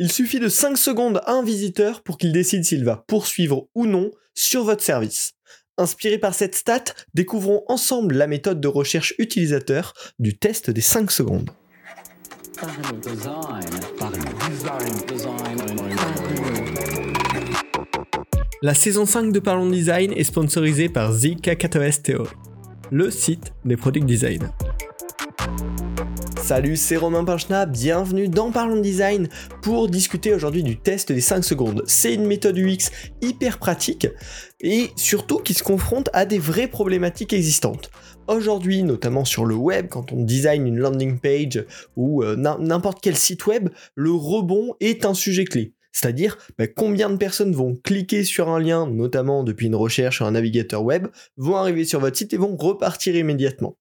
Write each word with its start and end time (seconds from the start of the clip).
Il 0.00 0.12
suffit 0.12 0.38
de 0.38 0.48
5 0.48 0.78
secondes 0.78 1.20
à 1.26 1.32
un 1.32 1.42
visiteur 1.42 2.02
pour 2.02 2.18
qu'il 2.18 2.32
décide 2.32 2.64
s'il 2.64 2.84
va 2.84 3.04
poursuivre 3.08 3.66
ou 3.74 3.84
non 3.84 4.12
sur 4.32 4.62
votre 4.62 4.84
service. 4.84 5.32
Inspiré 5.76 6.18
par 6.18 6.34
cette 6.34 6.54
stat, 6.54 6.84
découvrons 7.14 7.64
ensemble 7.66 8.14
la 8.14 8.28
méthode 8.28 8.60
de 8.60 8.68
recherche 8.68 9.14
utilisateur 9.18 9.94
du 10.20 10.38
test 10.38 10.70
des 10.70 10.80
5 10.80 11.10
secondes. 11.10 11.50
La 18.62 18.74
saison 18.74 19.04
5 19.04 19.32
de 19.32 19.40
Parlons 19.40 19.68
Design 19.68 20.12
est 20.12 20.24
sponsorisée 20.24 20.88
par 20.88 21.12
Zika 21.12 21.56
STO, 21.90 22.28
le 22.92 23.10
site 23.10 23.52
des 23.64 23.76
produits 23.76 24.04
design. 24.04 24.52
Salut, 26.48 26.76
c'est 26.76 26.96
Romain 26.96 27.26
Pinchna, 27.26 27.66
bienvenue 27.66 28.26
dans 28.26 28.50
Parlons 28.50 28.80
Design 28.80 29.28
pour 29.60 29.86
discuter 29.86 30.32
aujourd'hui 30.32 30.62
du 30.62 30.78
test 30.78 31.12
des 31.12 31.20
5 31.20 31.44
secondes. 31.44 31.82
C'est 31.86 32.14
une 32.14 32.24
méthode 32.24 32.56
UX 32.56 32.90
hyper 33.20 33.58
pratique 33.58 34.06
et 34.58 34.88
surtout 34.96 35.40
qui 35.40 35.52
se 35.52 35.62
confronte 35.62 36.08
à 36.14 36.24
des 36.24 36.38
vraies 36.38 36.66
problématiques 36.66 37.34
existantes. 37.34 37.90
Aujourd'hui, 38.28 38.82
notamment 38.82 39.26
sur 39.26 39.44
le 39.44 39.56
web, 39.56 39.88
quand 39.90 40.10
on 40.10 40.24
design 40.24 40.66
une 40.66 40.78
landing 40.78 41.18
page 41.20 41.66
ou 41.96 42.22
euh, 42.22 42.34
n'importe 42.34 43.00
quel 43.02 43.18
site 43.18 43.44
web, 43.44 43.68
le 43.94 44.12
rebond 44.12 44.74
est 44.80 45.04
un 45.04 45.12
sujet 45.12 45.44
clé. 45.44 45.74
C'est-à-dire 45.92 46.38
bah, 46.56 46.66
combien 46.66 47.10
de 47.10 47.16
personnes 47.16 47.54
vont 47.54 47.76
cliquer 47.84 48.24
sur 48.24 48.48
un 48.48 48.58
lien, 48.58 48.86
notamment 48.86 49.44
depuis 49.44 49.66
une 49.66 49.76
recherche 49.76 50.16
sur 50.16 50.24
un 50.24 50.30
navigateur 50.30 50.82
web, 50.82 51.08
vont 51.36 51.56
arriver 51.56 51.84
sur 51.84 52.00
votre 52.00 52.16
site 52.16 52.32
et 52.32 52.38
vont 52.38 52.56
repartir 52.56 53.14
immédiatement. 53.14 53.76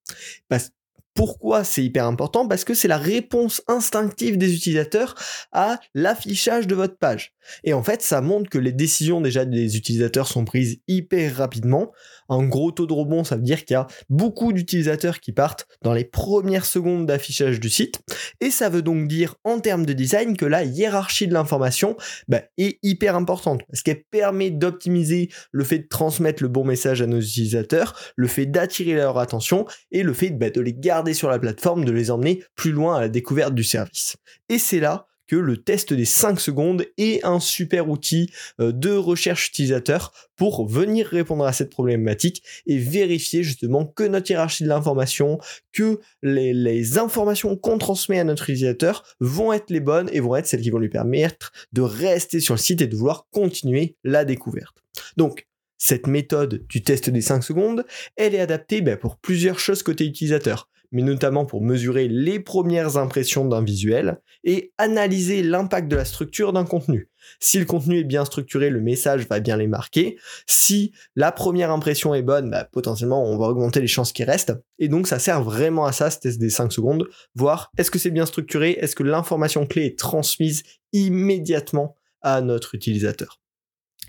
Pourquoi 1.17 1.63
c'est 1.63 1.84
hyper 1.84 2.05
important 2.05 2.48
Parce 2.48 2.63
que 2.63 2.76
c'est 2.76 2.88
la 2.88 2.99
réponse 2.99 3.63
instinctive 3.67 4.38
des 4.38 4.53
utilisateurs 4.53 5.16
à 5.52 5.80
l'affichage 5.95 6.67
de 6.67 6.75
votre 6.75 6.99
page. 6.99 7.34
Et 7.63 7.73
en 7.73 7.81
fait, 7.81 8.03
ça 8.03 8.21
montre 8.21 8.52
que 8.52 8.59
les 8.59 8.71
décisions 8.71 9.20
déjà 9.20 9.44
des 9.44 9.77
utilisateurs 9.77 10.28
sont 10.28 10.45
prises 10.45 10.80
hyper 10.88 11.38
rapidement. 11.38 11.91
Un 12.30 12.44
gros 12.44 12.72
taux 12.72 12.86
de 12.86 12.94
rebond, 12.94 13.23
ça 13.23 13.36
veut 13.36 13.41
dire 13.41 13.66
qu'il 13.66 13.73
y 13.73 13.78
a 13.78 13.88
beaucoup 14.09 14.53
d'utilisateurs 14.53 15.19
qui 15.19 15.31
partent 15.31 15.66
dans 15.81 15.94
les 15.94 16.03
premières 16.03 16.66
secondes 16.66 17.08
d'affichage 17.08 17.59
du 17.59 17.69
site. 17.69 18.00
Et 18.39 18.52
ça 18.52 18.69
veut 18.69 18.84
donc 18.84 19.08
dire 19.08 19.36
en 19.44 19.59
termes 19.59 19.88
de 19.88 19.94
design 19.94 20.38
que 20.38 20.45
la 20.45 20.66
hiérarchie 20.66 21.28
de 21.28 21.34
l'information 21.34 21.97
bah, 22.28 22.41
est 22.59 22.78
hyper 22.84 23.16
importante. 23.16 23.61
Parce 23.72 23.81
qu'elle 23.81 24.03
permet 24.11 24.52
d'optimiser 24.52 25.30
le 25.52 25.63
fait 25.63 25.80
de 25.80 25.88
transmettre 25.88 26.44
le 26.44 26.50
bon 26.50 26.63
message 26.63 27.02
à 27.02 27.08
nos 27.08 27.19
utilisateurs, 27.19 27.97
le 28.16 28.28
fait 28.28 28.45
d'attirer 28.45 28.94
leur 28.94 29.17
attention 29.17 29.66
et 29.91 30.03
le 30.03 30.13
fait 30.13 30.30
bah, 30.30 30.52
de 30.52 30.61
les 30.61 30.73
garder 30.73 31.06
sur 31.13 31.30
la 31.30 31.39
plateforme, 31.39 31.86
de 31.86 31.91
les 31.91 32.11
emmener 32.11 32.44
plus 32.55 32.72
loin 32.72 32.97
à 32.97 33.02
la 33.02 33.09
découverte 33.09 33.53
du 33.53 33.63
service. 33.63 34.17
Et 34.50 34.59
c'est 34.59 34.80
là 34.80 35.08
que 35.27 35.36
le 35.36 35.58
test 35.58 35.94
des 35.94 36.05
5 36.05 36.39
secondes 36.39 36.86
est 36.97 37.23
un 37.25 37.39
super 37.39 37.89
outil 37.89 38.31
euh, 38.59 38.72
de 38.72 38.91
recherche 38.91 39.50
utilisateur 39.50 40.13
pour 40.35 40.67
venir 40.67 41.08
répondre 41.08 41.45
à 41.45 41.53
cette 41.53 41.69
problématique 41.69 42.41
et 42.66 42.78
vérifier 42.78 43.44
justement 43.44 43.85
que 43.85 44.03
notre 44.03 44.31
hiérarchie 44.31 44.63
de 44.63 44.69
l'information, 44.69 45.38
que 45.73 46.00
les, 46.23 46.97
informations 46.97 47.58
qu'on 47.58 47.78
transmet 47.78 48.19
à 48.19 48.23
notre 48.23 48.50
utilisateur 48.50 49.03
vont 49.19 49.52
être 49.52 49.69
les 49.69 49.80
bonnes 49.80 50.09
et 50.13 50.19
vont 50.19 50.35
être 50.35 50.47
celles 50.47 50.61
qui 50.61 50.69
vont 50.69 50.80
lui 50.80 50.89
permettre 50.89 51.52
de 51.73 51.81
rester 51.81 52.39
sur 52.39 52.53
le 52.53 52.59
site 52.59 52.81
et 52.81 52.88
de 52.88 52.95
vouloir 52.95 53.28
continuer 53.31 53.97
la 54.03 54.23
découverte. 54.23 54.78
Donc, 55.17 55.45
cette 55.78 56.08
méthode 56.08 56.66
du 56.69 56.81
test 56.81 57.09
des 57.09 57.22
5 57.22 57.44
secondes, 57.44 57.85
elle 58.16 58.33
est 58.33 58.39
adaptée 58.39 58.81
ben, 58.81 58.97
pour 58.97 59.17
plusieurs 59.17 59.59
choses 59.59 59.83
côté 59.83 60.05
utilisateur 60.05 60.69
mais 60.91 61.02
notamment 61.02 61.45
pour 61.45 61.61
mesurer 61.61 62.07
les 62.07 62.39
premières 62.39 62.97
impressions 62.97 63.45
d'un 63.45 63.63
visuel 63.63 64.19
et 64.43 64.73
analyser 64.77 65.44
l'impact 65.44 65.88
de 65.89 65.95
la 65.95 66.05
structure 66.05 66.53
d'un 66.53 66.63
contenu. 66.63 67.09
Si 67.39 67.59
le 67.59 67.66
contenu 67.66 67.99
est 67.99 68.03
bien 68.03 68.23
structuré, 68.23 68.69
le 68.69 68.79
message 68.79 69.27
va 69.27 69.39
bien 69.39 69.57
les 69.57 69.67
marquer. 69.67 70.17
Si 70.45 70.94
la 71.16 71.31
première 71.31 71.71
impression 71.71 72.16
est 72.16 72.21
bonne, 72.21 72.49
bah, 72.49 72.67
potentiellement 72.71 73.23
on 73.23 73.38
va 73.38 73.47
augmenter 73.47 73.81
les 73.81 73.88
chances 73.88 74.13
qui 74.13 74.23
restent. 74.23 74.53
Et 74.79 74.88
donc 74.88 75.07
ça 75.07 75.19
sert 75.19 75.44
vraiment 75.44 75.85
à 75.85 75.91
ça, 75.91 76.09
ce 76.09 76.19
test 76.19 76.39
des 76.39 76.50
5 76.50 76.72
secondes, 76.72 77.07
voir 77.35 77.72
est-ce 77.78 77.91
que 77.91 78.00
c'est 78.00 78.12
bien 78.12 78.25
structuré, 78.25 78.78
est-ce 78.79 78.95
que 78.95 79.03
l'information 79.03 79.66
clé 79.66 79.85
est 79.85 80.00
transmise 80.00 80.63
immédiatement 80.94 81.95
à 82.22 82.41
notre 82.41 82.75
utilisateur. 82.75 83.39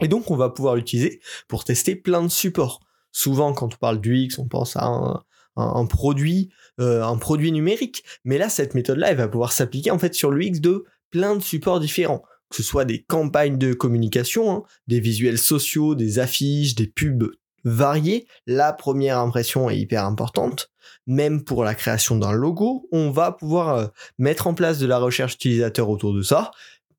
Et 0.00 0.08
donc 0.08 0.30
on 0.30 0.36
va 0.36 0.50
pouvoir 0.50 0.76
l'utiliser 0.76 1.20
pour 1.48 1.64
tester 1.64 1.96
plein 1.96 2.22
de 2.22 2.28
supports. 2.28 2.80
Souvent 3.10 3.52
quand 3.52 3.74
on 3.74 3.78
parle 3.78 4.00
d'UX, 4.00 4.38
on 4.38 4.46
pense 4.46 4.76
à 4.76 4.84
un, 4.84 5.24
un, 5.58 5.86
produit, 5.86 6.50
euh, 6.80 7.02
un 7.02 7.16
produit 7.16 7.52
numérique. 7.52 8.04
Mais 8.24 8.38
là, 8.38 8.48
cette 8.48 8.74
méthode-là, 8.74 9.10
elle 9.10 9.16
va 9.16 9.28
pouvoir 9.28 9.52
s'appliquer 9.52 9.90
en 9.90 9.98
fait 9.98 10.14
sur 10.14 10.30
l'UX 10.30 10.60
de 10.60 10.84
plein 11.10 11.36
de 11.36 11.42
supports 11.42 11.80
différents. 11.80 12.22
Que 12.50 12.56
ce 12.56 12.62
soit 12.62 12.84
des 12.84 13.02
campagnes 13.02 13.58
de 13.58 13.74
communication, 13.74 14.50
hein, 14.50 14.62
des 14.86 15.00
visuels 15.00 15.38
sociaux, 15.38 15.94
des 15.94 16.18
affiches, 16.18 16.74
des 16.74 16.86
pubs 16.86 17.30
variés. 17.64 18.26
La 18.46 18.72
première 18.72 19.18
impression 19.18 19.68
est 19.68 19.78
hyper 19.78 20.04
importante. 20.04 20.70
Même 21.06 21.44
pour 21.44 21.64
la 21.64 21.74
création 21.74 22.16
d'un 22.16 22.32
logo, 22.32 22.88
on 22.92 23.10
va 23.10 23.32
pouvoir 23.32 23.74
euh, 23.74 23.86
mettre 24.18 24.46
en 24.46 24.54
place 24.54 24.78
de 24.78 24.86
la 24.86 24.98
recherche 24.98 25.34
utilisateur 25.34 25.90
autour 25.90 26.14
de 26.14 26.22
ça 26.22 26.52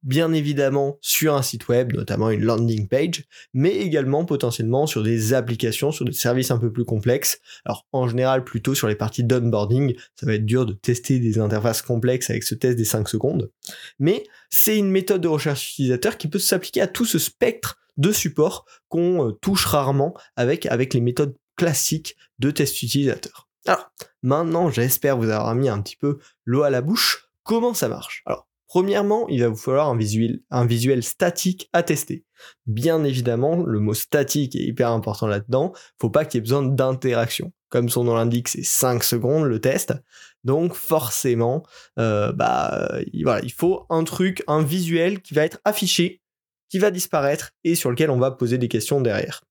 bien 0.03 0.33
évidemment 0.33 0.97
sur 1.01 1.35
un 1.35 1.41
site 1.41 1.67
web, 1.67 1.93
notamment 1.93 2.29
une 2.29 2.43
landing 2.43 2.87
page, 2.87 3.25
mais 3.53 3.75
également 3.75 4.25
potentiellement 4.25 4.87
sur 4.87 5.03
des 5.03 5.33
applications, 5.33 5.91
sur 5.91 6.05
des 6.05 6.13
services 6.13 6.51
un 6.51 6.57
peu 6.57 6.71
plus 6.71 6.85
complexes. 6.85 7.39
Alors 7.65 7.85
en 7.91 8.07
général 8.07 8.43
plutôt 8.43 8.75
sur 8.75 8.87
les 8.87 8.95
parties 8.95 9.23
d'onboarding, 9.23 9.95
ça 10.15 10.25
va 10.25 10.33
être 10.33 10.45
dur 10.45 10.65
de 10.65 10.73
tester 10.73 11.19
des 11.19 11.39
interfaces 11.39 11.81
complexes 11.81 12.29
avec 12.29 12.43
ce 12.43 12.55
test 12.55 12.77
des 12.77 12.85
5 12.85 13.09
secondes, 13.09 13.51
mais 13.99 14.23
c'est 14.49 14.77
une 14.77 14.89
méthode 14.89 15.21
de 15.21 15.27
recherche 15.27 15.71
utilisateur 15.71 16.17
qui 16.17 16.27
peut 16.27 16.39
s'appliquer 16.39 16.81
à 16.81 16.87
tout 16.87 17.05
ce 17.05 17.19
spectre 17.19 17.77
de 17.97 18.11
support 18.11 18.65
qu'on 18.87 19.27
euh, 19.27 19.31
touche 19.33 19.65
rarement 19.65 20.15
avec, 20.35 20.65
avec 20.65 20.93
les 20.93 21.01
méthodes 21.01 21.35
classiques 21.57 22.15
de 22.39 22.49
test 22.49 22.81
utilisateur. 22.81 23.49
Alors, 23.65 23.91
maintenant, 24.23 24.71
j'espère 24.71 25.17
vous 25.17 25.29
avoir 25.29 25.53
mis 25.53 25.69
un 25.69 25.81
petit 25.81 25.97
peu 25.97 26.19
l'eau 26.45 26.63
à 26.63 26.69
la 26.69 26.81
bouche. 26.81 27.29
Comment 27.43 27.73
ça 27.73 27.89
marche? 27.89 28.23
Alors, 28.25 28.47
Premièrement, 28.69 29.27
il 29.29 29.41
va 29.41 29.49
vous 29.49 29.55
falloir 29.55 29.89
un 29.89 29.97
visuel, 29.97 31.03
statique 31.03 31.69
à 31.73 31.81
tester. 31.81 32.23
Bien 32.67 33.03
évidemment, 33.03 33.63
le 33.63 33.79
mot 33.79 33.95
statique 33.95 34.55
est 34.55 34.63
hyper 34.63 34.91
important 34.91 35.25
là-dedans. 35.25 35.73
Faut 35.99 36.11
pas 36.11 36.23
qu'il 36.23 36.37
y 36.37 36.39
ait 36.39 36.41
besoin 36.41 36.61
d'interaction. 36.61 37.51
Comme 37.69 37.89
son 37.89 38.03
nom 38.03 38.13
l'indique, 38.13 38.47
c'est 38.47 38.63
5 38.63 39.03
secondes 39.03 39.45
le 39.45 39.59
test. 39.59 39.95
Donc 40.43 40.75
forcément, 40.75 41.63
euh, 41.97 42.31
bah, 42.31 42.89
il 43.11 43.51
faut 43.51 43.87
un 43.89 44.03
truc, 44.03 44.43
un 44.47 44.61
visuel 44.61 45.21
qui 45.21 45.33
va 45.33 45.45
être 45.45 45.59
affiché, 45.65 46.21
qui 46.69 46.77
va 46.77 46.91
disparaître 46.91 47.51
et 47.63 47.73
sur 47.73 47.89
lequel 47.89 48.11
on 48.11 48.19
va 48.19 48.29
poser 48.29 48.59
des 48.59 48.67
questions 48.67 49.01
derrière. 49.01 49.41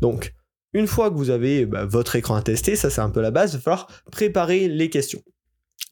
Donc, 0.00 0.34
une 0.72 0.86
fois 0.86 1.10
que 1.10 1.16
vous 1.16 1.28
avez 1.28 1.66
bah, 1.66 1.84
votre 1.84 2.16
écran 2.16 2.36
à 2.36 2.42
tester, 2.42 2.74
ça 2.76 2.88
c'est 2.88 3.02
un 3.02 3.10
peu 3.10 3.20
la 3.20 3.30
base, 3.30 3.52
il 3.52 3.56
va 3.56 3.62
falloir 3.62 3.86
préparer 4.10 4.68
les 4.68 4.88
questions. 4.88 5.22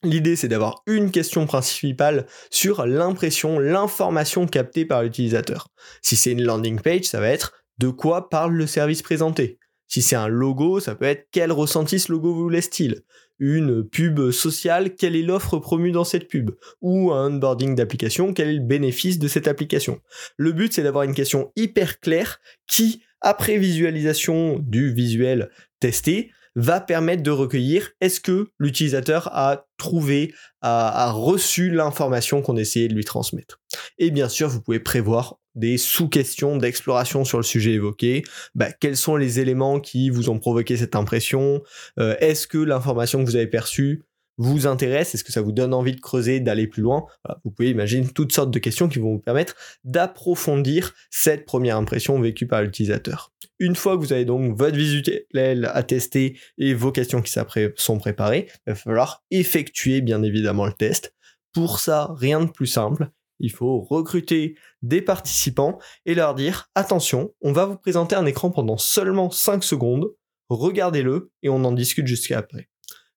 L'idée, 0.02 0.34
c'est 0.34 0.48
d'avoir 0.48 0.82
une 0.86 1.10
question 1.10 1.46
principale 1.46 2.26
sur 2.48 2.86
l'impression, 2.86 3.58
l'information 3.58 4.46
captée 4.46 4.86
par 4.86 5.02
l'utilisateur. 5.02 5.68
Si 6.00 6.16
c'est 6.16 6.32
une 6.32 6.42
landing 6.42 6.80
page, 6.80 7.04
ça 7.04 7.20
va 7.20 7.28
être 7.28 7.52
de 7.78 7.88
quoi 7.88 8.30
parle 8.30 8.54
le 8.54 8.66
service 8.66 9.02
présenté? 9.02 9.58
Si 9.88 10.00
c'est 10.00 10.16
un 10.16 10.28
logo, 10.28 10.80
ça 10.80 10.94
peut 10.94 11.04
être 11.04 11.26
quel 11.32 11.52
ressenti 11.52 11.98
ce 11.98 12.12
logo 12.12 12.32
vous 12.32 12.48
laisse-t-il? 12.48 13.02
Une 13.38 13.84
pub 13.84 14.30
sociale, 14.30 14.94
quelle 14.94 15.16
est 15.16 15.22
l'offre 15.22 15.58
promue 15.58 15.92
dans 15.92 16.04
cette 16.04 16.28
pub? 16.28 16.52
Ou 16.80 17.12
un 17.12 17.34
onboarding 17.34 17.74
d'application, 17.74 18.32
quel 18.32 18.48
est 18.48 18.54
le 18.54 18.60
bénéfice 18.60 19.18
de 19.18 19.28
cette 19.28 19.48
application? 19.48 20.00
Le 20.36 20.52
but, 20.52 20.72
c'est 20.72 20.82
d'avoir 20.82 21.04
une 21.04 21.14
question 21.14 21.52
hyper 21.56 22.00
claire 22.00 22.40
qui, 22.66 23.02
après 23.20 23.58
visualisation 23.58 24.58
du 24.60 24.94
visuel 24.94 25.50
testé, 25.80 26.30
va 26.56 26.80
permettre 26.80 27.22
de 27.22 27.30
recueillir 27.30 27.90
est-ce 28.00 28.20
que 28.20 28.48
l'utilisateur 28.58 29.28
a 29.32 29.66
trouvé, 29.78 30.34
a, 30.62 31.10
reçu 31.10 31.70
l'information 31.70 32.42
qu'on 32.42 32.56
essayait 32.56 32.88
de 32.88 32.94
lui 32.94 33.04
transmettre? 33.04 33.60
Et 33.98 34.10
bien 34.10 34.28
sûr, 34.28 34.48
vous 34.48 34.60
pouvez 34.60 34.80
prévoir 34.80 35.36
des 35.54 35.78
sous-questions 35.78 36.56
d'exploration 36.56 37.24
sur 37.24 37.38
le 37.38 37.44
sujet 37.44 37.72
évoqué. 37.72 38.22
Bah, 38.54 38.70
quels 38.72 38.96
sont 38.96 39.16
les 39.16 39.40
éléments 39.40 39.80
qui 39.80 40.10
vous 40.10 40.28
ont 40.30 40.38
provoqué 40.38 40.76
cette 40.76 40.94
impression? 40.94 41.62
Euh, 41.98 42.16
Est-ce 42.20 42.46
que 42.46 42.58
l'information 42.58 43.20
que 43.20 43.28
vous 43.28 43.36
avez 43.36 43.48
perçue 43.48 44.04
vous 44.38 44.66
intéresse 44.66 45.14
Est-ce 45.14 45.24
que 45.24 45.32
ça 45.32 45.42
vous 45.42 45.52
donne 45.52 45.74
envie 45.74 45.94
de 45.94 46.00
creuser, 46.00 46.40
d'aller 46.40 46.66
plus 46.66 46.82
loin 46.82 47.06
Vous 47.44 47.50
pouvez 47.50 47.70
imaginer 47.70 48.08
toutes 48.08 48.32
sortes 48.32 48.50
de 48.50 48.58
questions 48.58 48.88
qui 48.88 48.98
vont 48.98 49.12
vous 49.12 49.20
permettre 49.20 49.54
d'approfondir 49.84 50.94
cette 51.10 51.44
première 51.44 51.76
impression 51.76 52.18
vécue 52.20 52.46
par 52.46 52.62
l'utilisateur. 52.62 53.32
Une 53.58 53.76
fois 53.76 53.96
que 53.96 54.00
vous 54.00 54.12
avez 54.14 54.24
donc 54.24 54.56
votre 54.56 54.76
visuel 54.76 55.70
à 55.72 55.82
tester 55.82 56.38
et 56.56 56.72
vos 56.72 56.92
questions 56.92 57.20
qui 57.20 57.32
sont 57.76 57.98
préparées, 57.98 58.48
il 58.66 58.70
va 58.70 58.74
falloir 58.74 59.22
effectuer 59.30 60.00
bien 60.00 60.22
évidemment 60.22 60.64
le 60.64 60.72
test. 60.72 61.14
Pour 61.52 61.78
ça, 61.78 62.14
rien 62.16 62.40
de 62.40 62.50
plus 62.50 62.66
simple. 62.66 63.10
Il 63.38 63.50
faut 63.50 63.80
recruter 63.80 64.54
des 64.80 65.02
participants 65.02 65.78
et 66.06 66.14
leur 66.14 66.34
dire 66.34 66.70
attention, 66.74 67.34
on 67.42 67.52
va 67.52 67.66
vous 67.66 67.76
présenter 67.76 68.16
un 68.16 68.24
écran 68.24 68.50
pendant 68.50 68.78
seulement 68.78 69.30
5 69.30 69.64
secondes, 69.64 70.08
regardez-le 70.48 71.30
et 71.42 71.50
on 71.50 71.64
en 71.64 71.72
discute 71.72 72.06
jusqu'à 72.06 72.38
après. 72.38 72.69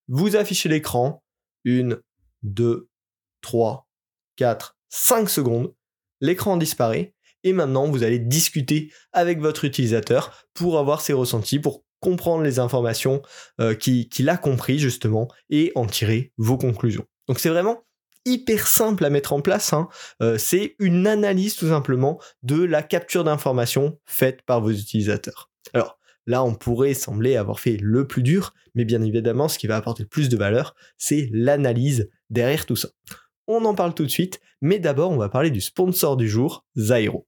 Vous 0.08 0.36
affichez 0.36 0.70
l'écran, 0.70 1.24
une, 1.64 2.02
deux, 2.42 2.90
trois, 3.42 3.88
quatre, 4.36 4.78
cinq 4.90 5.30
secondes. 5.30 5.74
l'écran 6.22 6.58
disparaît, 6.58 7.14
et 7.44 7.54
maintenant 7.54 7.90
vous 7.90 8.04
allez 8.04 8.20
discuter 8.20 8.92
avec 9.12 9.40
votre 9.40 9.66
utilisateur 9.66 10.48
pour 10.54 10.80
avoir 10.80 11.02
ses 11.02 11.14
ressentis, 11.14 11.60
pour 11.60 11.84
comprendre 12.00 12.44
les 12.44 12.60
informations 12.60 13.22
euh, 13.60 13.76
qu'il 13.76 14.30
a 14.30 14.38
compris 14.38 14.80
justement, 14.80 15.28
et 15.50 15.72
en 15.76 15.86
tirer 15.86 16.34
vos 16.38 16.58
conclusions. 16.58 17.06
Donc 17.28 17.40
c'est 17.40 17.50
vraiment 17.50 17.84
hyper 18.26 18.68
simple 18.68 19.04
à 19.04 19.10
mettre 19.10 19.34
en 19.34 19.42
place. 19.42 19.74
Hein. 19.74 19.90
Euh, 20.22 20.38
c'est 20.38 20.76
une 20.80 21.08
analyse 21.08 21.56
tout 21.56 21.68
simplement 21.68 22.22
de 22.42 22.64
la 22.64 22.84
capture 22.84 23.24
d'informations 23.24 24.00
faite 24.06 24.42
par 24.44 24.62
vos 24.62 24.72
utilisateurs. 24.72 25.52
Là, 26.26 26.44
on 26.44 26.56
pourrait 26.56 26.94
sembler 26.94 27.36
avoir 27.36 27.60
fait 27.60 27.78
le 27.80 28.08
plus 28.08 28.24
dur, 28.24 28.54
mais 28.76 28.86
bien 28.86 29.02
évidemment, 29.02 29.48
ce 29.48 29.58
qui 29.58 29.68
va 29.68 29.78
apporter 29.78 30.04
le 30.04 30.10
plus 30.10 30.30
de 30.30 30.38
valeur, 30.38 30.76
c'est 30.98 31.30
l'analyse 31.32 32.10
derrière 32.30 32.66
tout 32.66 32.76
ça. 32.76 32.90
On 33.48 33.66
en 33.66 33.76
parle 33.76 33.94
tout 33.94 34.06
de 34.06 34.12
suite, 34.12 34.40
mais 34.62 34.80
d'abord, 34.80 35.12
on 35.12 35.18
va 35.18 35.30
parler 35.30 35.52
du 35.52 35.62
sponsor 35.62 36.18
du 36.18 36.30
jour, 36.30 36.66
Zairo. 36.78 37.28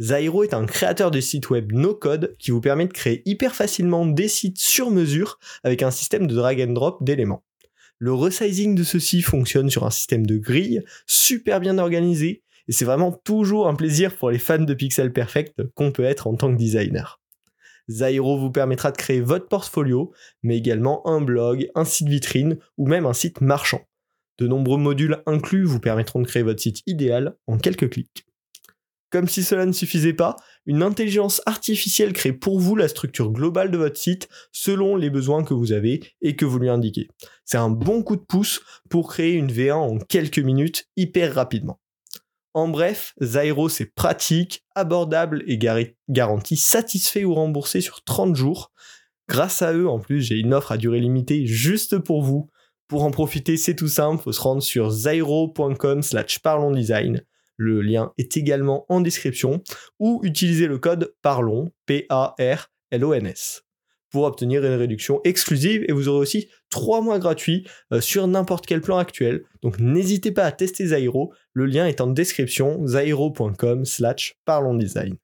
Zairo 0.00 0.44
est 0.44 0.54
un 0.54 0.66
créateur 0.66 1.10
de 1.10 1.20
site 1.20 1.50
web 1.50 1.72
no-code 1.72 2.36
qui 2.38 2.52
vous 2.52 2.60
permet 2.60 2.86
de 2.86 2.92
créer 2.92 3.22
hyper 3.24 3.56
facilement 3.56 4.06
des 4.06 4.28
sites 4.28 4.58
sur 4.58 4.92
mesure 4.92 5.40
avec 5.64 5.82
un 5.82 5.90
système 5.90 6.28
de 6.28 6.34
drag 6.36 6.60
and 6.60 6.72
drop 6.72 7.02
d'éléments. 7.02 7.42
Le 7.98 8.12
resizing 8.12 8.76
de 8.76 8.84
ceci 8.84 9.22
fonctionne 9.22 9.70
sur 9.70 9.84
un 9.84 9.90
système 9.90 10.24
de 10.24 10.38
grille 10.38 10.84
super 11.08 11.58
bien 11.58 11.78
organisé 11.78 12.44
et 12.68 12.72
c'est 12.72 12.84
vraiment 12.84 13.10
toujours 13.10 13.66
un 13.66 13.74
plaisir 13.74 14.14
pour 14.14 14.30
les 14.30 14.38
fans 14.38 14.58
de 14.58 14.74
Pixel 14.74 15.12
Perfect 15.12 15.62
qu'on 15.74 15.90
peut 15.90 16.04
être 16.04 16.28
en 16.28 16.36
tant 16.36 16.52
que 16.52 16.58
designer. 16.58 17.17
Zairo 17.90 18.38
vous 18.38 18.50
permettra 18.50 18.90
de 18.92 18.96
créer 18.96 19.20
votre 19.20 19.48
portfolio, 19.48 20.12
mais 20.42 20.56
également 20.56 21.06
un 21.06 21.20
blog, 21.20 21.68
un 21.74 21.84
site 21.84 22.08
vitrine 22.08 22.58
ou 22.76 22.86
même 22.86 23.06
un 23.06 23.12
site 23.12 23.40
marchand. 23.40 23.80
De 24.38 24.46
nombreux 24.46 24.78
modules 24.78 25.22
inclus 25.26 25.64
vous 25.64 25.80
permettront 25.80 26.20
de 26.20 26.26
créer 26.26 26.42
votre 26.42 26.60
site 26.60 26.82
idéal 26.86 27.36
en 27.46 27.58
quelques 27.58 27.90
clics. 27.90 28.24
Comme 29.10 29.26
si 29.26 29.42
cela 29.42 29.64
ne 29.64 29.72
suffisait 29.72 30.12
pas, 30.12 30.36
une 30.66 30.82
intelligence 30.82 31.40
artificielle 31.46 32.12
crée 32.12 32.34
pour 32.34 32.60
vous 32.60 32.76
la 32.76 32.88
structure 32.88 33.32
globale 33.32 33.70
de 33.70 33.78
votre 33.78 33.98
site 33.98 34.28
selon 34.52 34.96
les 34.96 35.08
besoins 35.08 35.44
que 35.44 35.54
vous 35.54 35.72
avez 35.72 36.00
et 36.20 36.36
que 36.36 36.44
vous 36.44 36.58
lui 36.58 36.68
indiquez. 36.68 37.08
C'est 37.46 37.56
un 37.56 37.70
bon 37.70 38.02
coup 38.02 38.16
de 38.16 38.24
pouce 38.28 38.60
pour 38.90 39.08
créer 39.08 39.32
une 39.32 39.50
V1 39.50 39.72
en 39.72 39.98
quelques 39.98 40.38
minutes 40.38 40.86
hyper 40.96 41.34
rapidement. 41.34 41.80
En 42.58 42.66
bref, 42.66 43.14
Zairo 43.22 43.68
c'est 43.68 43.94
pratique, 43.94 44.64
abordable 44.74 45.44
et 45.46 45.60
garanti 46.08 46.56
satisfait 46.56 47.22
ou 47.22 47.32
remboursé 47.32 47.80
sur 47.80 48.02
30 48.02 48.34
jours. 48.34 48.72
Grâce 49.28 49.62
à 49.62 49.72
eux, 49.72 49.88
en 49.88 50.00
plus, 50.00 50.22
j'ai 50.22 50.40
une 50.40 50.52
offre 50.52 50.72
à 50.72 50.76
durée 50.76 50.98
limitée 50.98 51.46
juste 51.46 51.98
pour 52.00 52.20
vous. 52.20 52.50
Pour 52.88 53.04
en 53.04 53.12
profiter, 53.12 53.56
c'est 53.56 53.76
tout 53.76 53.86
simple, 53.86 54.20
faut 54.20 54.32
se 54.32 54.40
rendre 54.40 54.60
sur 54.60 54.90
zairo.com 54.90 56.02
slash 56.02 56.40
parlonsdesign. 56.40 57.22
Le 57.56 57.80
lien 57.80 58.12
est 58.18 58.36
également 58.36 58.86
en 58.88 59.02
description 59.02 59.62
ou 60.00 60.18
utilisez 60.24 60.66
le 60.66 60.78
code 60.78 61.14
PARLON, 61.22 61.70
P-A-R-L-O-N-S 61.86 63.67
pour 64.10 64.24
obtenir 64.24 64.64
une 64.64 64.74
réduction 64.74 65.20
exclusive 65.24 65.84
et 65.88 65.92
vous 65.92 66.08
aurez 66.08 66.20
aussi 66.20 66.48
3 66.70 67.00
mois 67.00 67.18
gratuits 67.18 67.66
euh, 67.92 68.00
sur 68.00 68.26
n'importe 68.26 68.66
quel 68.66 68.80
plan 68.80 68.98
actuel. 68.98 69.44
Donc 69.62 69.78
n'hésitez 69.78 70.32
pas 70.32 70.44
à 70.44 70.52
tester 70.52 70.86
Zairo, 70.86 71.32
le 71.52 71.66
lien 71.66 71.86
est 71.86 72.00
en 72.00 72.06
description, 72.06 72.86
zairo.com 72.86 73.84
slash 73.84 74.36
parlonsdesign. 74.44 75.16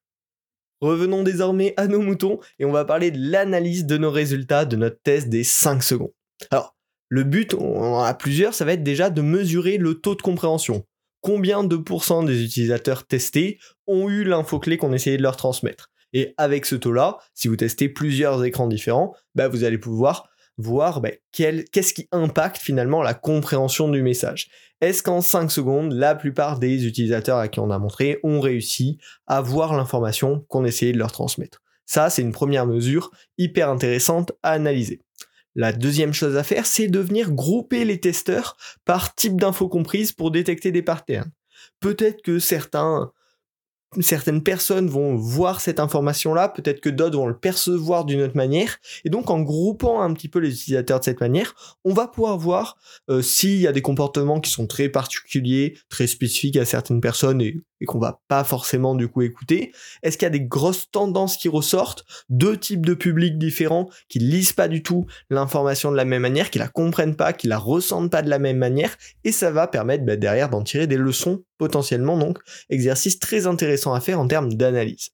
Revenons 0.81 1.23
désormais 1.23 1.73
à 1.77 1.87
nos 1.87 2.01
moutons 2.01 2.39
et 2.59 2.65
on 2.65 2.71
va 2.71 2.85
parler 2.85 3.11
de 3.11 3.19
l'analyse 3.19 3.85
de 3.85 3.97
nos 3.97 4.11
résultats 4.11 4.65
de 4.65 4.75
notre 4.75 5.01
test 5.01 5.29
des 5.29 5.43
5 5.43 5.81
secondes. 5.81 6.13
Alors, 6.51 6.75
le 7.07 7.23
but, 7.23 7.53
on 7.53 7.95
en 7.95 8.03
a 8.03 8.13
plusieurs, 8.13 8.53
ça 8.53 8.65
va 8.65 8.73
être 8.73 8.83
déjà 8.83 9.09
de 9.09 9.21
mesurer 9.21 9.77
le 9.77 9.95
taux 9.95 10.15
de 10.15 10.21
compréhension 10.21 10.85
combien 11.25 11.63
de 11.63 11.75
pourcents 11.75 12.21
des 12.21 12.43
utilisateurs 12.43 13.07
testés 13.07 13.57
ont 13.87 14.07
eu 14.09 14.23
l'info 14.23 14.59
clé 14.59 14.77
qu'on 14.77 14.93
essayait 14.93 15.17
de 15.17 15.23
leur 15.23 15.37
transmettre? 15.37 15.89
Et 16.15 16.33
avec 16.37 16.65
ce 16.65 16.75
taux-là, 16.75 17.17
si 17.33 17.49
vous 17.49 17.57
testez 17.57 17.89
plusieurs 17.89 18.45
écrans 18.45 18.67
différents, 18.67 19.13
bah, 19.35 19.49
vous 19.49 19.65
allez 19.65 19.77
pouvoir 19.77 20.29
voir 20.57 21.01
bah, 21.01 21.09
qu'est-ce 21.33 21.93
qui 21.93 22.07
impacte 22.13 22.57
finalement 22.57 23.03
la 23.03 23.13
compréhension 23.13 23.89
du 23.89 24.01
message. 24.01 24.47
Est-ce 24.79 25.03
qu'en 25.03 25.19
5 25.19 25.51
secondes, 25.51 25.91
la 25.91 26.15
plupart 26.15 26.57
des 26.57 26.87
utilisateurs 26.87 27.37
à 27.37 27.49
qui 27.49 27.59
on 27.59 27.69
a 27.69 27.79
montré 27.79 28.21
ont 28.23 28.39
réussi 28.39 28.97
à 29.27 29.41
voir 29.41 29.75
l'information 29.75 30.45
qu'on 30.47 30.63
essayait 30.63 30.93
de 30.93 30.97
leur 30.97 31.11
transmettre? 31.11 31.61
Ça, 31.85 32.09
c'est 32.09 32.21
une 32.21 32.31
première 32.31 32.65
mesure 32.65 33.11
hyper 33.37 33.69
intéressante 33.69 34.31
à 34.41 34.51
analyser. 34.51 35.01
La 35.53 35.73
deuxième 35.73 36.13
chose 36.13 36.37
à 36.37 36.43
faire, 36.43 36.65
c'est 36.65 36.87
de 36.87 36.99
venir 36.99 37.33
grouper 37.33 37.83
les 37.83 37.99
testeurs 37.99 38.55
par 38.85 39.15
type 39.15 39.35
d'infos 39.35 39.67
comprises 39.67 40.13
pour 40.13 40.31
détecter 40.31 40.71
des 40.71 40.81
patterns. 40.81 41.31
Peut-être 41.81 42.21
que 42.21 42.39
certains 42.39 43.11
certaines 44.01 44.43
personnes 44.43 44.87
vont 44.87 45.15
voir 45.15 45.61
cette 45.61 45.79
information-là, 45.79 46.49
peut-être 46.49 46.81
que 46.81 46.89
d'autres 46.89 47.17
vont 47.17 47.27
le 47.27 47.37
percevoir 47.37 48.05
d'une 48.05 48.21
autre 48.21 48.35
manière. 48.35 48.77
Et 49.03 49.09
donc, 49.09 49.29
en 49.29 49.41
groupant 49.41 50.01
un 50.01 50.13
petit 50.13 50.27
peu 50.27 50.39
les 50.39 50.51
utilisateurs 50.51 50.99
de 50.99 51.05
cette 51.05 51.21
manière, 51.21 51.55
on 51.83 51.93
va 51.93 52.07
pouvoir 52.07 52.37
voir 52.37 52.77
euh, 53.09 53.21
s'il 53.21 53.59
y 53.59 53.67
a 53.67 53.71
des 53.71 53.81
comportements 53.81 54.39
qui 54.39 54.51
sont 54.51 54.67
très 54.67 54.89
particuliers, 54.89 55.77
très 55.89 56.07
spécifiques 56.07 56.57
à 56.57 56.65
certaines 56.65 57.01
personnes 57.01 57.41
et, 57.41 57.63
qu'on 57.85 57.99
va 57.99 58.19
pas 58.27 58.43
forcément 58.43 58.95
du 58.95 59.07
coup 59.07 59.21
écouter. 59.21 59.71
Est-ce 60.01 60.17
qu'il 60.17 60.25
y 60.25 60.27
a 60.27 60.31
des 60.31 60.41
grosses 60.41 60.89
tendances 60.89 61.37
qui 61.37 61.49
ressortent, 61.49 62.03
deux 62.29 62.57
types 62.57 62.83
de 62.83 62.95
publics 62.95 63.37
différents 63.37 63.91
qui 64.09 64.17
lisent 64.17 64.53
pas 64.53 64.67
du 64.67 64.81
tout 64.81 65.05
l'information 65.29 65.91
de 65.91 65.95
la 65.95 66.03
même 66.03 66.23
manière, 66.23 66.49
qui 66.49 66.57
la 66.57 66.67
comprennent 66.67 67.15
pas, 67.15 67.31
qui 67.31 67.47
la 67.47 67.59
ressentent 67.59 68.09
pas 68.09 68.23
de 68.23 68.29
la 68.29 68.39
même 68.39 68.57
manière, 68.57 68.97
et 69.23 69.31
ça 69.31 69.51
va 69.51 69.67
permettre 69.67 70.03
bah, 70.03 70.15
derrière 70.15 70.49
d'en 70.49 70.63
tirer 70.63 70.87
des 70.87 70.97
leçons 70.97 71.43
potentiellement 71.57 72.17
donc 72.17 72.39
exercice 72.69 73.19
très 73.19 73.47
intéressant 73.47 73.84
à 73.93 74.01
faire 74.01 74.19
en 74.19 74.27
termes 74.27 74.53
d'analyse. 74.53 75.09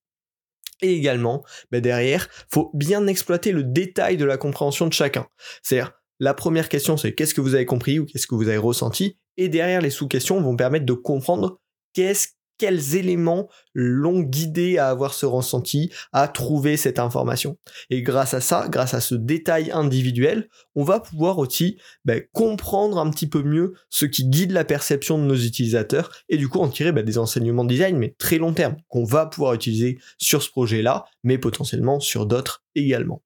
Et 0.82 0.94
également, 0.94 1.44
bah 1.72 1.80
derrière, 1.80 2.28
faut 2.52 2.72
bien 2.74 3.06
exploiter 3.08 3.52
le 3.52 3.64
détail 3.64 4.18
de 4.18 4.26
la 4.26 4.38
compréhension 4.38 4.88
de 4.88 4.94
chacun. 4.94 5.28
C'est-à-dire, 5.62 5.94
la 6.20 6.34
première 6.34 6.70
question, 6.70 6.98
c'est 6.98 7.14
qu'est-ce 7.14 7.34
que 7.34 7.42
vous 7.42 7.56
avez 7.56 7.66
compris 7.66 8.00
ou 8.00 8.06
qu'est-ce 8.06 8.28
que 8.28 8.36
vous 8.36 8.48
avez 8.48 8.58
ressenti, 8.58 9.18
et 9.38 9.50
derrière, 9.50 9.82
les 9.82 9.90
sous-questions 9.90 10.42
vont 10.42 10.56
permettre 10.56 10.86
de 10.86 10.94
comprendre 10.94 11.60
qu'est-ce 11.94 12.30
quels 12.62 12.96
éléments 12.96 13.50
l'ont 13.74 14.20
guidé 14.20 14.78
à 14.78 14.90
avoir 14.90 15.16
ce 15.16 15.26
ressenti, 15.26 15.92
à 16.14 16.28
trouver 16.28 16.78
cette 16.78 17.00
information. 17.00 17.58
Et 17.90 18.04
grâce 18.04 18.36
à 18.36 18.40
ça, 18.40 18.68
grâce 18.70 18.94
à 18.94 19.02
ce 19.02 19.16
détail 19.16 19.72
individuel, 19.72 20.48
on 20.76 20.84
va 20.84 21.00
pouvoir 21.00 21.40
aussi 21.40 21.80
ben, 22.06 22.22
comprendre 22.34 23.00
un 23.00 23.10
petit 23.10 23.26
peu 23.26 23.42
mieux 23.42 23.74
ce 23.90 24.06
qui 24.06 24.26
guide 24.26 24.52
la 24.52 24.64
perception 24.64 25.18
de 25.18 25.24
nos 25.24 25.36
utilisateurs 25.36 26.12
et 26.30 26.38
du 26.38 26.50
coup 26.50 26.60
en 26.60 26.70
tirer 26.70 26.92
ben, 26.92 27.04
des 27.04 27.18
enseignements 27.18 27.64
de 27.64 27.70
design, 27.70 27.98
mais 27.98 28.14
très 28.20 28.38
long 28.38 28.54
terme, 28.54 28.76
qu'on 28.90 29.06
va 29.06 29.26
pouvoir 29.26 29.56
utiliser 29.56 29.98
sur 30.20 30.44
ce 30.44 30.52
projet-là, 30.52 31.06
mais 31.24 31.40
potentiellement 31.40 32.00
sur 32.00 32.28
d'autres 32.28 32.64
également. 32.76 33.24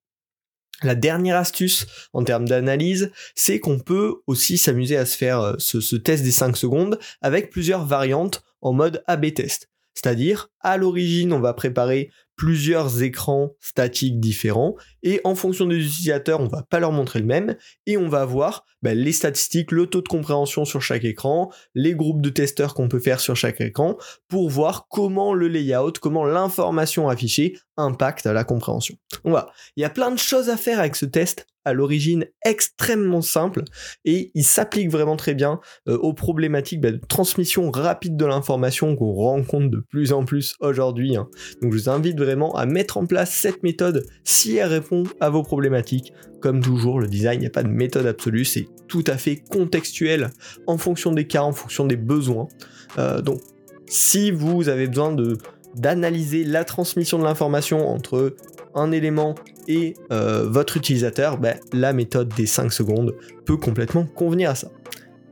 La 0.82 0.94
dernière 0.94 1.36
astuce 1.36 1.86
en 2.14 2.24
termes 2.24 2.48
d'analyse, 2.48 3.10
c'est 3.34 3.60
qu'on 3.60 3.78
peut 3.78 4.14
aussi 4.26 4.56
s'amuser 4.56 4.96
à 4.96 5.04
se 5.04 5.16
faire 5.16 5.40
euh, 5.40 5.54
ce, 5.58 5.80
ce, 5.80 5.96
test 5.96 6.22
des 6.22 6.30
5 6.30 6.56
secondes 6.56 6.98
avec 7.20 7.50
plusieurs 7.50 7.84
variantes 7.84 8.42
en 8.66 8.72
mode 8.72 9.04
AB 9.06 9.32
test. 9.32 9.70
C'est-à-dire, 9.94 10.48
à 10.60 10.76
l'origine, 10.76 11.32
on 11.32 11.38
va 11.38 11.54
préparer 11.54 12.10
plusieurs 12.36 13.02
écrans 13.02 13.54
statiques 13.60 14.20
différents 14.20 14.76
et 15.02 15.20
en 15.24 15.34
fonction 15.34 15.66
des 15.66 15.76
utilisateurs, 15.76 16.40
on 16.40 16.48
va 16.48 16.62
pas 16.62 16.80
leur 16.80 16.92
montrer 16.92 17.20
le 17.20 17.26
même 17.26 17.56
et 17.86 17.96
on 17.96 18.08
va 18.08 18.24
voir 18.24 18.64
bah, 18.82 18.94
les 18.94 19.12
statistiques, 19.12 19.72
le 19.72 19.86
taux 19.86 20.02
de 20.02 20.08
compréhension 20.08 20.64
sur 20.64 20.82
chaque 20.82 21.04
écran, 21.04 21.50
les 21.74 21.94
groupes 21.94 22.20
de 22.20 22.28
testeurs 22.28 22.74
qu'on 22.74 22.88
peut 22.88 23.00
faire 23.00 23.20
sur 23.20 23.34
chaque 23.34 23.60
écran 23.60 23.96
pour 24.28 24.50
voir 24.50 24.86
comment 24.88 25.34
le 25.34 25.48
layout, 25.48 25.92
comment 26.00 26.24
l'information 26.24 27.08
affichée 27.08 27.58
impacte 27.76 28.26
la 28.26 28.44
compréhension. 28.44 28.96
On 29.24 29.32
va, 29.32 29.50
il 29.76 29.80
y 29.80 29.84
a 29.84 29.90
plein 29.90 30.10
de 30.10 30.18
choses 30.18 30.50
à 30.50 30.56
faire 30.56 30.78
avec 30.78 30.96
ce 30.96 31.06
test 31.06 31.46
à 31.66 31.72
l'origine 31.72 32.26
extrêmement 32.44 33.22
simple 33.22 33.64
et 34.04 34.30
il 34.34 34.44
s'applique 34.44 34.88
vraiment 34.88 35.16
très 35.16 35.34
bien 35.34 35.60
euh, 35.88 35.98
aux 35.98 36.14
problématiques 36.14 36.80
bah, 36.80 36.92
de 36.92 37.00
transmission 37.08 37.72
rapide 37.72 38.16
de 38.16 38.24
l'information 38.24 38.94
qu'on 38.94 39.12
rencontre 39.12 39.68
de 39.68 39.80
plus 39.80 40.12
en 40.12 40.24
plus 40.24 40.54
aujourd'hui. 40.60 41.16
Hein. 41.16 41.28
Donc 41.60 41.72
je 41.72 41.78
vous 41.78 41.88
invite 41.88 42.14
à 42.54 42.66
mettre 42.66 42.96
en 42.96 43.06
place 43.06 43.32
cette 43.32 43.62
méthode 43.62 44.06
si 44.24 44.56
elle 44.56 44.68
répond 44.68 45.04
à 45.20 45.30
vos 45.30 45.42
problématiques. 45.42 46.12
Comme 46.40 46.60
toujours, 46.60 47.00
le 47.00 47.06
design, 47.06 47.38
il 47.38 47.40
n'y 47.40 47.46
a 47.46 47.50
pas 47.50 47.62
de 47.62 47.68
méthode 47.68 48.06
absolue, 48.06 48.44
c'est 48.44 48.68
tout 48.88 49.04
à 49.06 49.16
fait 49.16 49.36
contextuel 49.36 50.30
en 50.66 50.78
fonction 50.78 51.12
des 51.12 51.26
cas, 51.26 51.42
en 51.42 51.52
fonction 51.52 51.86
des 51.86 51.96
besoins. 51.96 52.48
Euh, 52.98 53.20
donc 53.20 53.40
si 53.88 54.30
vous 54.30 54.68
avez 54.68 54.86
besoin 54.86 55.12
de 55.12 55.38
d'analyser 55.76 56.44
la 56.44 56.64
transmission 56.64 57.18
de 57.18 57.24
l'information 57.24 57.86
entre 57.86 58.34
un 58.74 58.92
élément 58.92 59.34
et 59.68 59.94
euh, 60.10 60.46
votre 60.48 60.76
utilisateur, 60.76 61.38
ben, 61.38 61.58
la 61.72 61.92
méthode 61.92 62.28
des 62.34 62.46
5 62.46 62.72
secondes 62.72 63.14
peut 63.44 63.56
complètement 63.56 64.06
convenir 64.06 64.50
à 64.50 64.54
ça. 64.54 64.70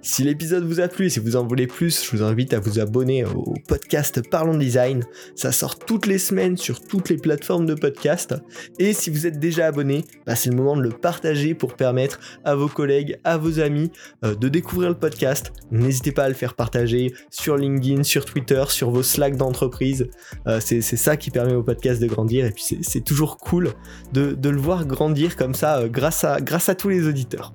Si 0.07 0.23
l'épisode 0.23 0.67
vous 0.67 0.81
a 0.81 0.89
plu 0.89 1.07
et 1.07 1.09
si 1.09 1.19
vous 1.19 1.35
en 1.35 1.47
voulez 1.47 1.67
plus, 1.67 2.05
je 2.05 2.15
vous 2.15 2.23
invite 2.23 2.53
à 2.53 2.61
vous 2.61 2.79
abonner 2.79 3.25
au 3.25 3.55
podcast 3.67 4.21
Parlons 4.29 4.59
Design. 4.59 5.03
Ça 5.35 5.51
sort 5.51 5.79
toutes 5.79 6.05
les 6.05 6.19
semaines 6.19 6.59
sur 6.59 6.83
toutes 6.83 7.09
les 7.09 7.17
plateformes 7.17 7.65
de 7.65 7.73
podcast. 7.73 8.35
Et 8.79 8.93
si 8.93 9.09
vous 9.09 9.27
êtes 9.27 9.41
déjà 9.41 9.69
abonné, 9.69 10.05
bah, 10.27 10.37
c'est 10.37 10.51
le 10.51 10.57
moment 10.57 10.77
de 10.77 10.83
le 10.83 10.91
partager 10.91 11.55
pour 11.55 11.73
permettre 11.73 12.21
à 12.45 12.55
vos 12.55 12.69
collègues, 12.69 13.19
à 13.25 13.39
vos 13.39 13.61
amis 13.61 13.91
euh, 14.27 14.35
de 14.35 14.51
découvrir 14.51 14.91
le 14.91 14.99
podcast. 14.99 15.53
N'hésitez 15.71 16.13
pas 16.13 16.25
à 16.25 16.29
le 16.29 16.35
faire 16.35 16.53
partager 16.53 17.15
sur 17.31 17.57
LinkedIn, 17.57 18.03
sur 18.03 18.27
Twitter, 18.27 18.63
sur 18.69 18.91
vos 18.91 19.03
Slack 19.03 19.37
d'entreprise. 19.37 20.11
Euh, 20.47 20.61
c'est 20.61 20.83
ça 20.83 21.17
qui 21.17 21.31
permet 21.31 21.55
au 21.55 21.63
podcast 21.63 22.03
de 22.03 22.07
grandir. 22.07 22.45
Et 22.45 22.51
puis 22.51 22.77
c'est 22.83 23.05
toujours 23.05 23.39
cool 23.39 23.73
de, 24.13 24.37
le 24.43 24.59
voir 24.59 24.85
grandir 24.87 25.35
comme 25.35 25.55
ça 25.55 25.79
euh, 25.79 25.89
grâce, 25.89 26.25
à, 26.25 26.43
grâce 26.43 26.69
à 26.69 26.75
tous 26.75 26.91
les 26.91 27.09
auditeurs. 27.09 27.55